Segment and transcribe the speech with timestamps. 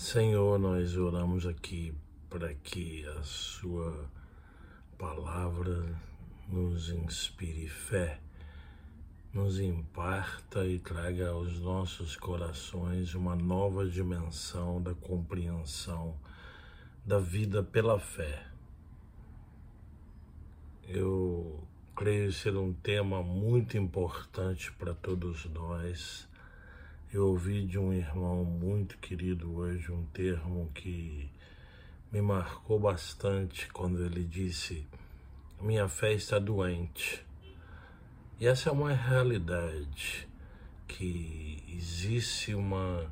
[0.00, 1.92] Senhor, nós oramos aqui
[2.30, 4.08] para que a Sua
[4.96, 6.00] palavra
[6.48, 8.20] nos inspire fé,
[9.34, 16.16] nos imparta e traga aos nossos corações uma nova dimensão da compreensão
[17.04, 18.46] da vida pela fé.
[20.86, 26.27] Eu creio ser um tema muito importante para todos nós
[27.10, 31.30] eu ouvi de um irmão muito querido hoje um termo que
[32.12, 34.86] me marcou bastante quando ele disse:
[35.58, 37.24] Minha fé está doente.
[38.38, 40.28] E essa é uma realidade
[40.86, 43.10] que existe uma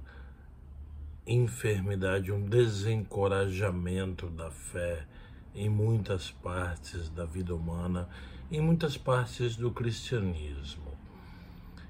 [1.27, 5.07] enfermidade, um desencorajamento da fé
[5.55, 8.09] em muitas partes da vida humana,
[8.53, 10.93] em muitas partes do cristianismo.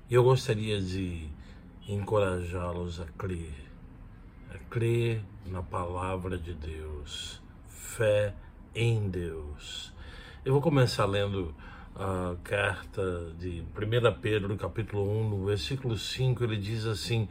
[0.09, 1.29] Eu gostaria de
[1.89, 3.55] encorajá-los a crer,
[4.53, 8.35] a crer na palavra de Deus, fé
[8.75, 9.95] em Deus.
[10.45, 11.55] Eu vou começar lendo
[11.95, 17.29] a carta de 1 Pedro, capítulo 1, no versículo 5, ele diz assim: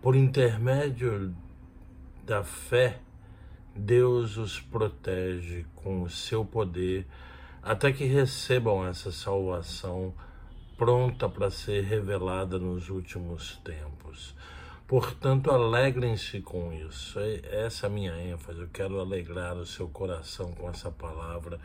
[0.00, 1.34] Por intermédio
[2.24, 3.00] da fé,
[3.76, 7.06] Deus os protege com o seu poder
[7.62, 10.14] até que recebam essa salvação
[10.78, 14.34] pronta para ser revelada nos últimos tempos.
[14.86, 17.18] Portanto, alegrem-se com isso.
[17.18, 18.60] É, essa é a minha ênfase.
[18.60, 21.60] Eu quero alegrar o seu coração com essa palavra,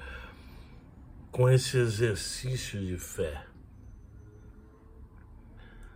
[1.31, 3.45] com esse exercício de fé.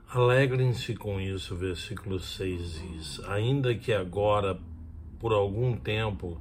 [0.10, 4.58] Alegrem-se com isso, versículo 6 diz: ainda que agora,
[5.20, 6.40] por algum tempo,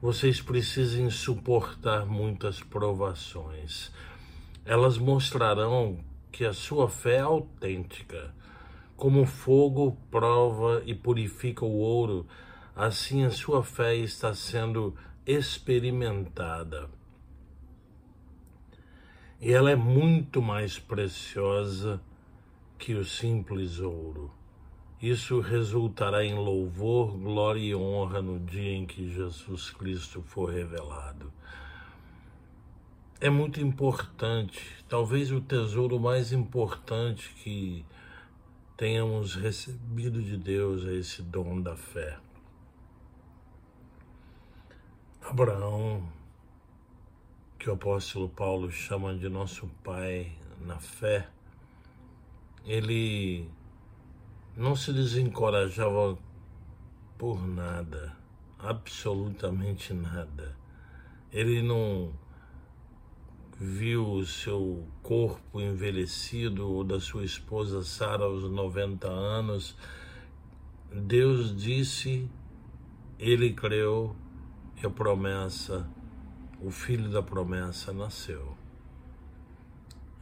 [0.00, 3.92] vocês precisem suportar muitas provações
[4.68, 5.98] elas mostrarão
[6.30, 8.34] que a sua fé é autêntica.
[8.98, 12.26] Como fogo prova e purifica o ouro,
[12.76, 14.94] assim a sua fé está sendo
[15.26, 16.90] experimentada.
[19.40, 21.98] E ela é muito mais preciosa
[22.78, 24.30] que o simples ouro.
[25.00, 31.32] Isso resultará em louvor, glória e honra no dia em que Jesus Cristo for revelado
[33.20, 37.84] é muito importante, talvez o tesouro mais importante que
[38.76, 42.16] tenhamos recebido de Deus é esse dom da fé.
[45.20, 46.08] Abraão,
[47.58, 51.28] que o apóstolo Paulo chama de nosso pai na fé,
[52.64, 53.50] ele
[54.56, 56.16] não se desencorajava
[57.18, 58.16] por nada,
[58.60, 60.56] absolutamente nada.
[61.32, 62.12] Ele não
[63.60, 69.76] viu o seu corpo envelhecido ou da sua esposa Sara aos 90 anos,
[70.92, 72.30] Deus disse,
[73.18, 74.14] ele creu
[74.80, 75.90] e a promessa,
[76.60, 78.56] o filho da promessa nasceu.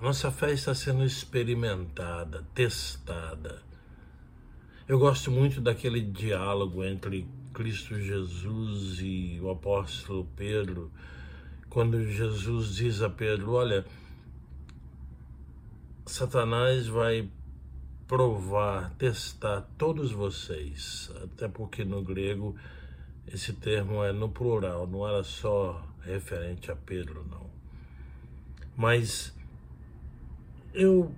[0.00, 3.62] Nossa fé está sendo experimentada, testada.
[4.88, 10.90] Eu gosto muito daquele diálogo entre Cristo Jesus e o apóstolo Pedro
[11.76, 13.84] quando Jesus diz a Pedro: Olha,
[16.06, 17.28] Satanás vai
[18.08, 22.56] provar, testar todos vocês, até porque no grego
[23.30, 27.50] esse termo é no plural, não era só referente a Pedro, não.
[28.74, 29.36] Mas
[30.72, 31.14] eu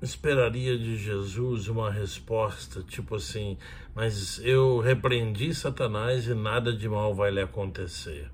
[0.00, 3.58] esperaria de Jesus uma resposta tipo assim:
[3.94, 8.30] Mas eu repreendi Satanás e nada de mal vai lhe acontecer.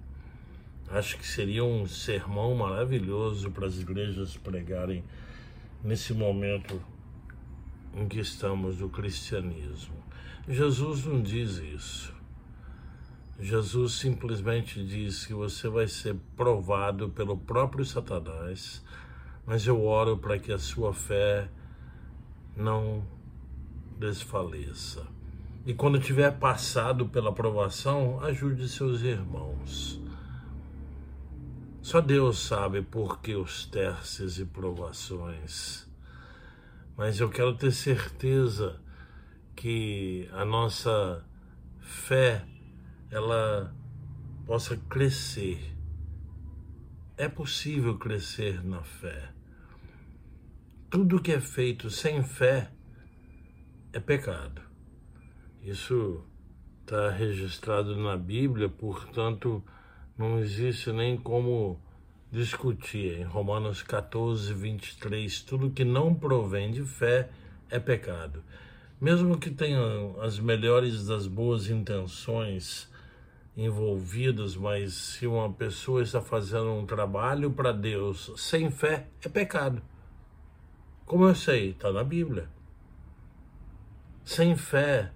[0.95, 5.03] Acho que seria um sermão maravilhoso para as igrejas pregarem
[5.83, 6.81] nesse momento
[7.97, 9.97] em que estamos do cristianismo.
[10.49, 12.15] Jesus não diz isso.
[13.41, 18.81] Jesus simplesmente diz que você vai ser provado pelo próprio Satanás,
[19.45, 21.49] mas eu oro para que a sua fé
[22.57, 23.05] não
[23.99, 25.05] desfaleça.
[25.67, 30.04] E quando tiver passado pela provação, ajude seus irmãos.
[31.85, 35.87] Só Deus sabe por que os testes e provações.
[36.97, 38.81] Mas eu quero ter certeza
[39.55, 41.23] que a nossa
[41.83, 42.43] fé
[43.11, 43.77] ela
[44.47, 45.77] possa crescer.
[47.19, 49.35] É possível crescer na fé.
[50.89, 52.73] Tudo que é feito sem fé
[53.93, 54.63] é pecado.
[55.61, 56.25] Isso
[56.81, 59.63] está registrado na Bíblia, portanto,
[60.17, 61.79] não existe nem como
[62.31, 63.19] discutir.
[63.21, 67.31] Em Romanos 14, 23, tudo que não provém de fé
[67.71, 68.43] é pecado.
[69.01, 69.81] mesmo que tenha
[70.23, 72.89] as melhores das boas intenções
[73.57, 79.83] envolvidas, mas se uma pessoa está fazendo um trabalho para Deus sem fé, é pecado.
[81.05, 81.71] Como eu sei?
[81.71, 82.49] Está na Bíblia.
[84.25, 85.13] Sem fé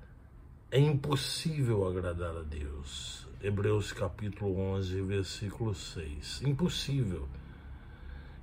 [0.70, 3.27] é impossível agradar a Deus.
[3.40, 6.42] Hebreus capítulo 11, versículo 6.
[6.42, 7.28] Impossível.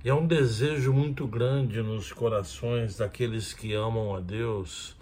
[0.02, 4.96] E é um desejo muito grande nos corações daqueles que amam a Deus,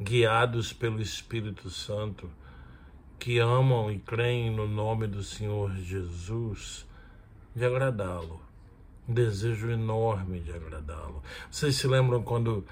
[0.00, 2.30] guiados pelo Espírito Santo,
[3.18, 6.86] que amam e creem no nome do Senhor Jesus,
[7.54, 8.40] de agradá-lo.
[9.06, 11.22] Um desejo enorme de agradá-lo.
[11.50, 12.64] Vocês se lembram quando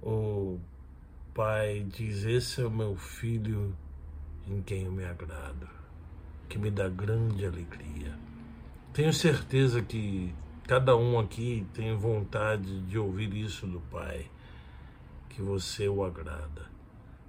[0.00, 0.58] o
[1.34, 3.76] pai diz: Esse é o meu filho
[4.48, 5.68] em quem eu me agrado,
[6.50, 8.18] que me dá grande alegria.
[8.92, 10.34] Tenho certeza que
[10.66, 14.28] cada um aqui tem vontade de ouvir isso do Pai,
[15.28, 16.68] que você o agrada.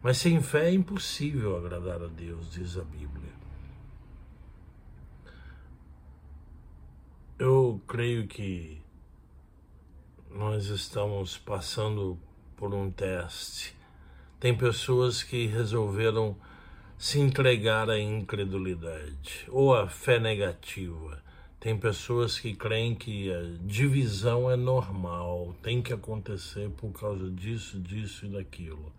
[0.02, 3.32] Mas sem fé é impossível agradar a Deus, diz a Bíblia.
[7.38, 8.82] Eu creio que
[10.32, 12.18] nós estamos passando
[12.58, 13.76] por um teste.
[14.40, 16.36] Tem pessoas que resolveram
[17.02, 21.20] se entregar à incredulidade ou à fé negativa.
[21.60, 27.80] Tem pessoas que creem que a divisão é normal, tem que acontecer por causa disso,
[27.80, 28.94] disso e daquilo.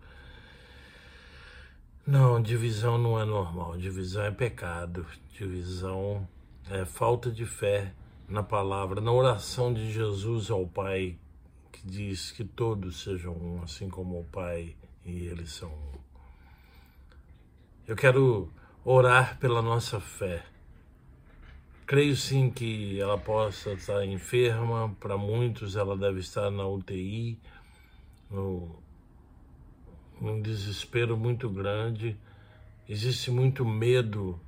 [2.05, 3.77] Não, divisão não é normal.
[3.77, 5.05] Divisão é pecado.
[5.31, 6.27] Divisão
[6.69, 7.93] é falta de fé
[8.27, 11.15] na palavra, na oração de Jesus ao Pai,
[11.71, 15.92] que diz que todos sejam um, assim como o Pai e eles são um.
[17.85, 18.49] Eu quero
[18.85, 20.41] orar pela nossa fé.
[21.85, 27.37] Creio sim que ela possa estar enferma, para muitos ela deve estar na UTI,
[28.31, 28.73] no
[30.21, 32.15] um desespero muito grande,
[32.87, 34.39] existe muito medo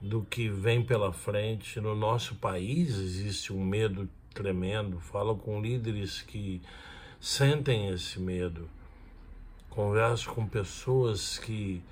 [0.00, 1.78] do que vem pela frente.
[1.82, 4.98] No nosso país existe um medo tremendo.
[5.00, 6.62] Falo com líderes que
[7.20, 8.70] sentem esse medo.
[9.68, 11.82] Converso com pessoas que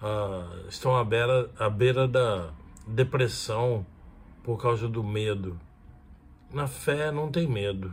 [0.00, 2.50] ah, estão à beira, à beira da
[2.86, 3.84] depressão
[4.42, 5.58] por causa do medo.
[6.52, 7.92] Na fé não tem medo.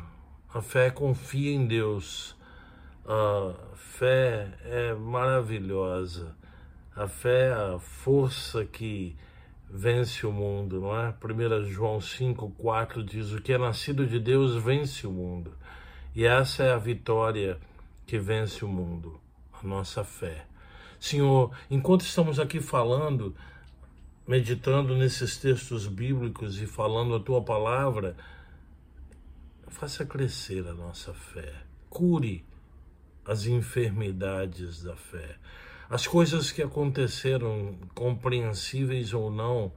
[0.54, 2.36] A fé confia em Deus.
[3.06, 6.36] A fé é maravilhosa.
[6.96, 9.16] A fé é a força que
[9.70, 11.10] vence o mundo, não é?
[11.10, 15.52] 1 João 5,4 diz: O que é nascido de Deus vence o mundo.
[16.16, 17.60] E essa é a vitória
[18.08, 19.20] que vence o mundo,
[19.52, 20.46] a nossa fé.
[21.00, 23.36] Senhor, enquanto estamos aqui falando,
[24.28, 28.16] meditando nesses textos bíblicos e falando a tua palavra,
[29.68, 31.54] faça crescer a nossa fé.
[31.90, 32.44] Cure
[33.26, 35.38] as enfermidades da fé.
[35.90, 39.72] As coisas que aconteceram, compreensíveis ou não,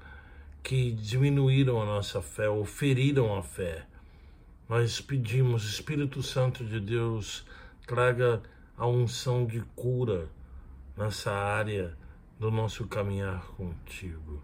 [0.63, 3.87] que diminuíram a nossa fé ou feriram a fé.
[4.69, 7.45] Nós pedimos, Espírito Santo de Deus,
[7.87, 8.43] traga
[8.77, 10.29] a unção de cura
[10.99, 11.97] nessa área
[12.41, 14.43] do nosso caminhar contigo.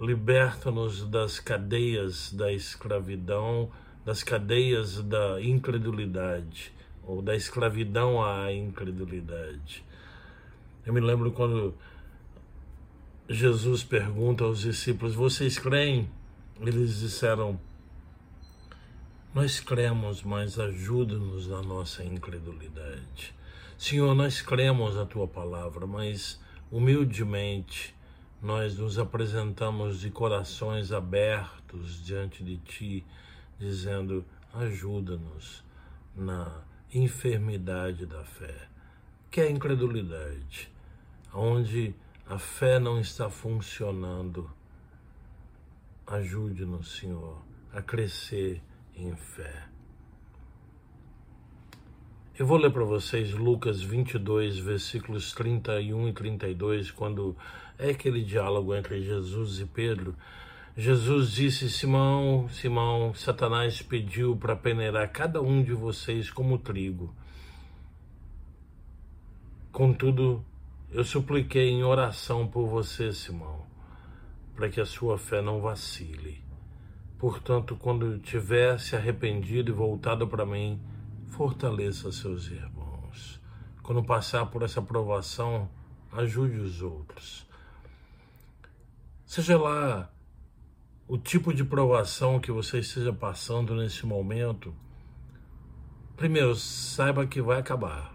[0.00, 3.68] Liberta-nos das cadeias da escravidão,
[4.04, 6.72] das cadeias da incredulidade
[7.02, 9.84] ou da escravidão à incredulidade.
[10.86, 11.74] Eu me lembro quando
[13.28, 16.08] Jesus pergunta aos discípulos: Vocês creem?
[16.60, 17.58] Eles disseram:
[19.34, 23.36] Nós cremos, mas ajuda-nos na nossa incredulidade.
[23.78, 27.94] Senhor, nós cremos a tua palavra, mas humildemente
[28.42, 33.06] nós nos apresentamos de corações abertos diante de ti,
[33.56, 35.62] dizendo: ajuda-nos
[36.12, 36.60] na
[36.92, 38.68] enfermidade da fé,
[39.30, 40.68] que é a incredulidade,
[41.32, 41.94] onde
[42.26, 44.50] a fé não está funcionando.
[46.04, 47.40] Ajude-nos, Senhor,
[47.72, 48.60] a crescer
[48.96, 49.68] em fé.
[52.38, 57.36] Eu vou ler para vocês Lucas 22, versículos 31 e 32, quando
[57.76, 60.14] é aquele diálogo entre Jesus e Pedro.
[60.76, 67.12] Jesus disse: Simão, Simão, Satanás pediu para peneirar cada um de vocês como trigo.
[69.72, 70.44] Contudo,
[70.92, 73.66] eu supliquei em oração por você, Simão,
[74.54, 76.40] para que a sua fé não vacile.
[77.18, 80.80] Portanto, quando tiver se arrependido e voltado para mim,
[81.28, 83.40] fortaleça seus irmãos.
[83.82, 85.68] Quando passar por essa provação,
[86.12, 87.46] ajude os outros.
[89.24, 90.10] Seja lá
[91.06, 94.74] o tipo de provação que você esteja passando nesse momento,
[96.16, 98.14] primeiro, saiba que vai acabar.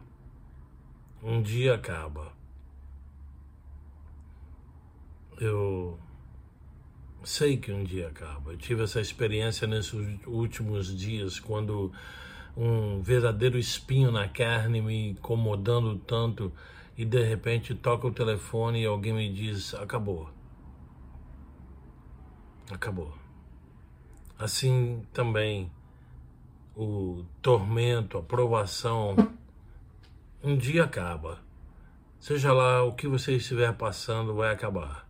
[1.22, 2.34] Um dia acaba.
[5.40, 5.98] Eu
[7.24, 8.52] sei que um dia acaba.
[8.52, 9.94] Eu tive essa experiência nesses
[10.26, 11.92] últimos dias, quando
[12.56, 16.52] um verdadeiro espinho na carne me incomodando tanto
[16.98, 20.30] e de repente toca o telefone e alguém me diz: acabou.
[22.72, 23.14] Acabou.
[24.38, 25.72] Assim também
[26.76, 29.16] o tormento, a provação,
[30.44, 31.40] um dia acaba.
[32.20, 35.08] Seja lá o que você estiver passando, vai acabar.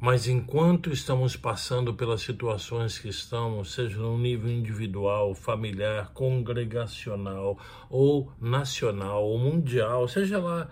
[0.00, 7.58] Mas enquanto estamos passando pelas situações que estamos, seja no nível individual, familiar, congregacional,
[7.90, 10.70] ou nacional, ou mundial, seja lá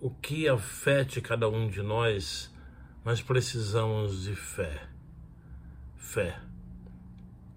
[0.00, 2.54] o que afete cada um de nós,
[3.04, 4.80] nós precisamos de fé.
[5.96, 6.38] Fé.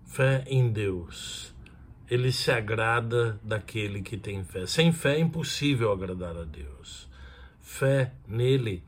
[0.06, 1.54] Fé em Deus.
[2.10, 4.66] Ele se agrada daquele que tem fé.
[4.66, 7.08] Sem fé é impossível agradar a Deus.
[7.60, 8.84] Fé nele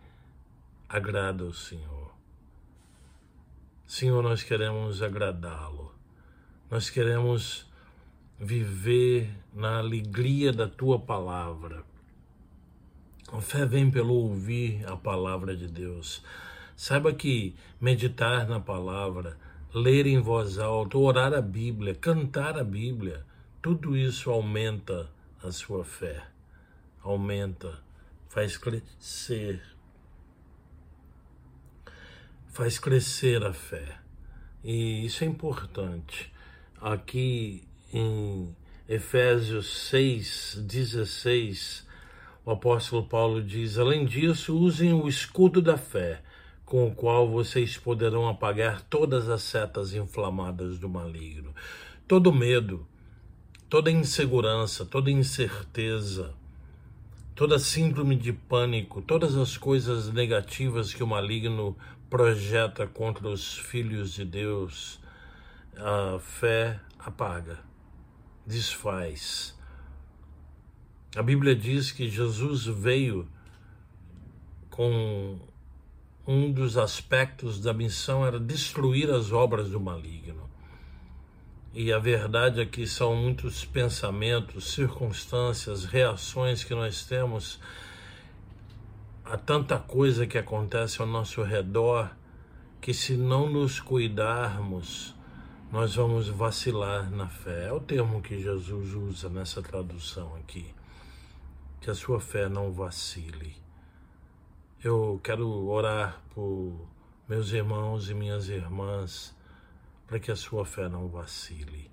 [0.96, 2.16] agrada o Senhor.
[3.86, 5.94] Senhor, nós queremos agradá-lo.
[6.72, 7.70] Nós queremos
[8.40, 11.84] viver na alegria da tua palavra.
[13.30, 16.24] A fé vem pelo ouvir a palavra de Deus.
[16.78, 19.38] Saiba que meditar na palavra,
[19.74, 23.25] ler em voz alta, orar a Bíblia, cantar a Bíblia,
[23.62, 25.10] tudo isso aumenta
[25.44, 26.25] a sua fé.
[27.04, 27.84] Aumenta,
[28.30, 29.75] faz crescer
[32.55, 33.97] faz crescer a fé.
[34.63, 36.31] E isso é importante.
[36.79, 38.55] Aqui em
[38.88, 41.85] Efésios 6, 16,
[42.45, 46.21] o apóstolo Paulo diz: Além disso, usem o escudo da fé,
[46.65, 51.53] com o qual vocês poderão apagar todas as setas inflamadas do maligno.
[52.07, 52.88] Todo medo,
[53.67, 56.33] toda insegurança, toda incerteza,
[57.35, 61.75] toda síndrome de pânico, todas as coisas negativas que o maligno
[62.09, 65.00] projeta contra os filhos de Deus,
[65.75, 67.59] a fé apaga,
[68.45, 69.57] desfaz.
[71.15, 73.27] A Bíblia diz que Jesus veio
[74.69, 75.39] com
[76.27, 80.50] um dos aspectos da missão era destruir as obras do maligno.
[81.74, 87.59] E a verdade é que são muitos pensamentos, circunstâncias, reações que nós temos
[89.25, 92.15] há tanta coisa que acontece ao nosso redor
[92.79, 95.15] que se não nos cuidarmos,
[95.72, 97.67] nós vamos vacilar na fé.
[97.67, 100.74] É o termo que Jesus usa nessa tradução aqui.
[101.82, 103.55] Que a sua fé não vacile.
[104.84, 106.88] Eu quero orar por
[107.27, 109.36] meus irmãos e minhas irmãs
[110.05, 111.89] para que a sua fé não vacile,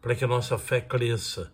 [0.00, 1.52] para que a nossa fé cresça,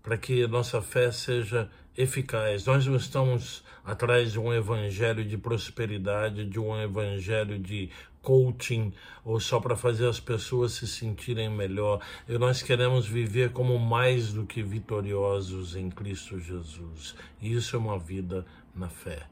[0.00, 2.66] para que a nossa fé seja eficaz.
[2.66, 7.90] Nós não estamos atrás de um evangelho de prosperidade, de um evangelho de
[8.22, 8.92] coaching
[9.24, 12.00] ou só para fazer as pessoas se sentirem melhor.
[12.28, 17.14] E nós queremos viver como mais do que vitoriosos em Cristo Jesus.
[17.40, 18.44] E isso é uma vida
[18.74, 19.26] na fé.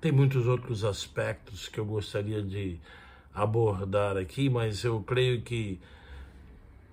[0.00, 2.80] Tem muitos outros aspectos que eu gostaria de
[3.32, 5.80] abordar aqui, mas eu creio que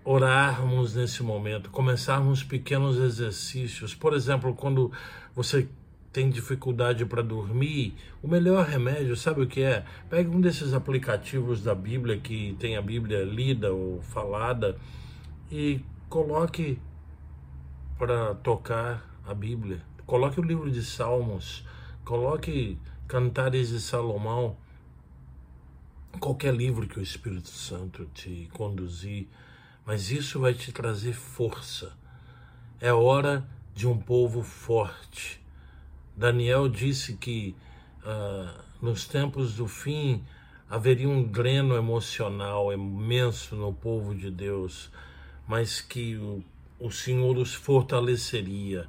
[0.03, 3.93] orarmos nesse momento, começarmos pequenos exercícios.
[3.93, 4.91] Por exemplo, quando
[5.35, 5.67] você
[6.11, 9.85] tem dificuldade para dormir, o melhor remédio, sabe o que é?
[10.09, 14.77] Pegue um desses aplicativos da Bíblia que tem a Bíblia lida ou falada
[15.51, 16.79] e coloque
[17.97, 19.81] para tocar a Bíblia.
[20.05, 21.63] Coloque o livro de Salmos,
[22.03, 24.57] coloque Cantares de Salomão,
[26.19, 29.27] qualquer livro que o Espírito Santo te conduzir
[29.89, 31.98] mas isso vai te trazer força.
[32.79, 33.43] É hora
[33.74, 35.41] de um povo forte.
[36.15, 37.55] Daniel disse que
[38.03, 40.24] uh, nos tempos do fim
[40.69, 44.91] haveria um dreno emocional imenso no povo de Deus,
[45.48, 46.43] mas que o,
[46.79, 48.88] o Senhor os fortaleceria.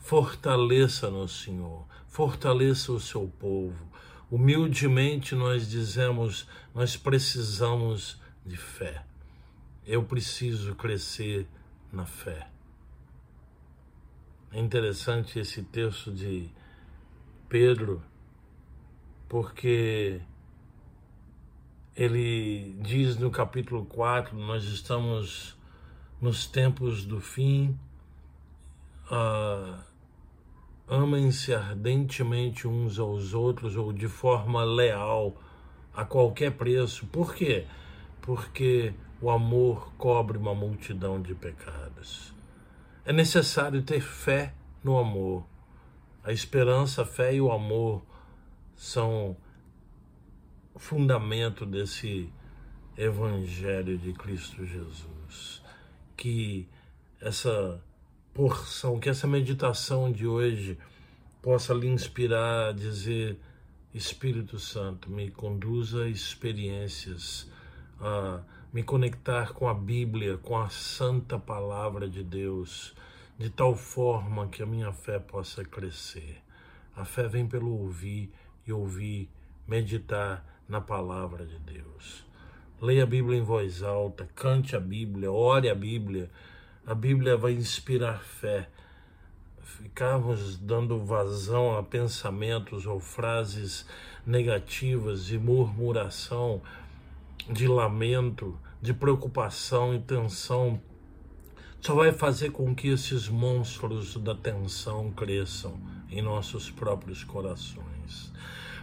[0.00, 3.88] Fortaleça no Senhor, fortaleça o seu povo.
[4.30, 9.02] Humildemente nós dizemos, nós precisamos de fé
[9.86, 11.46] eu preciso crescer
[11.92, 12.48] na fé.
[14.52, 16.48] É interessante esse texto de
[17.48, 18.02] Pedro,
[19.28, 20.20] porque
[21.96, 25.56] ele diz no capítulo 4: nós estamos
[26.20, 27.78] nos tempos do fim,
[29.10, 29.82] uh,
[30.86, 35.34] amem-se ardentemente uns aos outros ou de forma leal
[35.94, 37.06] a qualquer preço.
[37.06, 37.66] Por quê?
[38.20, 42.34] Porque o amor cobre uma multidão de pecados.
[43.04, 44.52] É necessário ter fé
[44.82, 45.46] no amor.
[46.24, 48.02] A esperança, a fé e o amor
[48.74, 49.36] são
[50.74, 52.28] o fundamento desse
[52.98, 55.62] Evangelho de Cristo Jesus.
[56.16, 56.68] Que
[57.20, 57.80] essa
[58.34, 60.76] porção, que essa meditação de hoje
[61.40, 63.38] possa lhe inspirar a dizer:
[63.94, 67.48] Espírito Santo, me conduza a experiências,
[68.00, 72.94] a me conectar com a Bíblia, com a santa palavra de Deus,
[73.38, 76.42] de tal forma que a minha fé possa crescer.
[76.96, 78.32] A fé vem pelo ouvir
[78.66, 79.28] e ouvir,
[79.68, 82.24] meditar na palavra de Deus.
[82.80, 86.30] Leia a Bíblia em voz alta, cante a Bíblia, ore a Bíblia.
[86.86, 88.70] A Bíblia vai inspirar fé.
[89.62, 93.86] Ficarmos dando vazão a pensamentos ou frases
[94.26, 96.62] negativas de murmuração,
[97.50, 100.80] de lamento, de preocupação e tensão,
[101.80, 105.80] só vai fazer com que esses monstros da tensão cresçam
[106.10, 108.32] em nossos próprios corações.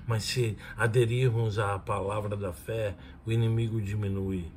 [0.06, 4.52] Mas se aderirmos à palavra da fé, o inimigo diminui.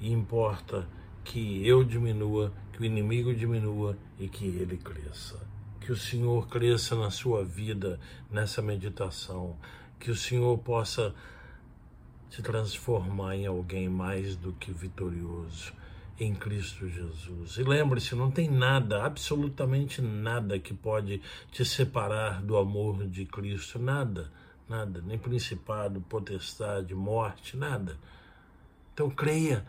[0.00, 0.88] E importa
[1.24, 5.38] que eu diminua, que o inimigo diminua e que ele cresça.
[5.80, 9.58] Que o Senhor cresça na sua vida nessa meditação.
[9.98, 11.14] Que o Senhor possa
[12.32, 15.70] se transformar em alguém mais do que vitorioso
[16.18, 17.58] em Cristo Jesus.
[17.58, 21.20] E lembre-se, não tem nada, absolutamente nada que pode
[21.50, 24.32] te separar do amor de Cristo, nada,
[24.66, 27.98] nada, nem principado, potestade, morte, nada.
[28.94, 29.66] Então creia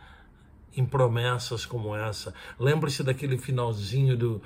[0.73, 2.33] em promessas como essa.
[2.57, 4.41] Lembre-se daquele finalzinho do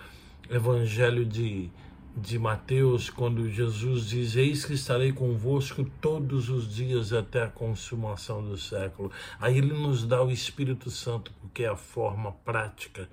[0.49, 1.69] Evangelho de
[2.17, 8.43] de Mateus, quando Jesus diz: Eis que estarei convosco todos os dias até a consumação
[8.43, 9.11] do século.
[9.39, 13.07] Aí ele nos dá o Espírito Santo, porque é a forma prática,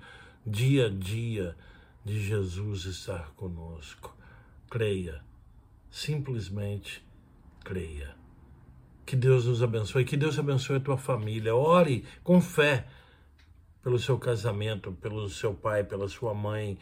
[0.45, 1.55] dia a dia,
[2.03, 4.15] de Jesus estar conosco.
[4.69, 5.21] Creia,
[5.91, 7.05] simplesmente
[7.63, 8.15] creia.
[9.05, 11.55] Que Deus nos abençoe, que Deus abençoe a tua família.
[11.55, 12.87] Ore com fé
[13.83, 16.79] pelo seu casamento, pelo seu pai, pela sua mãe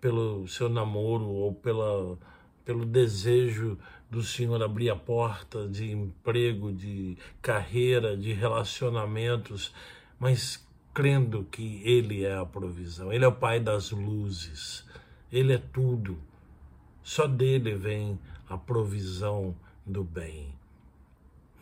[0.00, 2.18] pelo seu namoro ou pela,
[2.64, 3.78] pelo desejo
[4.10, 9.72] do Senhor abrir a porta de emprego, de carreira, de relacionamentos,
[10.18, 14.84] mas crendo que Ele é a provisão, Ele é o Pai das luzes,
[15.30, 16.18] Ele é tudo.
[17.02, 19.54] Só dele vem a provisão
[19.86, 20.54] do bem.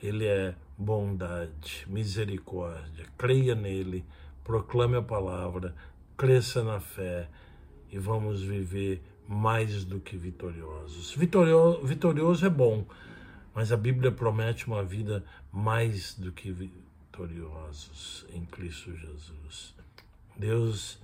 [0.02, 3.06] Ele é bondade, misericórdia.
[3.16, 4.04] Creia nele,
[4.42, 5.74] proclame a palavra,
[6.16, 7.28] cresça na fé
[7.90, 11.14] e vamos viver mais do que vitoriosos.
[11.14, 12.86] Vitorioso, vitorioso é bom,
[13.54, 19.74] mas a Bíblia promete uma vida mais do que vitoriosos em Cristo Jesus.
[20.36, 20.98] Deus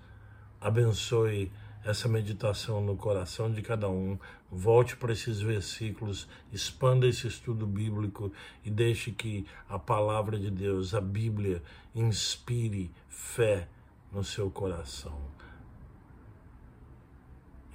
[0.61, 1.51] abençoe
[1.85, 4.18] essa meditação no coração de cada um.
[4.51, 8.33] Volte para esses versículos, expanda esse estudo bíblico
[8.64, 11.62] e deixe que a palavra de Deus, a Bíblia,
[11.94, 13.68] inspire fé
[14.11, 15.20] no seu coração.